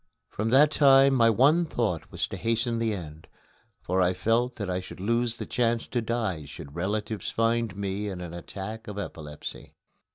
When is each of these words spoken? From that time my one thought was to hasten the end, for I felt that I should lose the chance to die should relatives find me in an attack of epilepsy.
From 0.29 0.49
that 0.49 0.71
time 0.71 1.13
my 1.13 1.29
one 1.29 1.63
thought 1.63 2.11
was 2.11 2.25
to 2.29 2.35
hasten 2.35 2.79
the 2.79 2.91
end, 2.91 3.27
for 3.83 4.01
I 4.01 4.15
felt 4.15 4.55
that 4.55 4.67
I 4.67 4.79
should 4.79 4.99
lose 4.99 5.37
the 5.37 5.45
chance 5.45 5.85
to 5.89 6.01
die 6.01 6.45
should 6.45 6.73
relatives 6.73 7.29
find 7.29 7.75
me 7.75 8.09
in 8.09 8.19
an 8.19 8.33
attack 8.33 8.87
of 8.87 8.97
epilepsy. 8.97 9.75